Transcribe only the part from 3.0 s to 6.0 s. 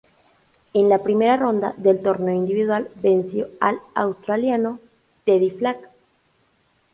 venció al australiano Teddy Flack.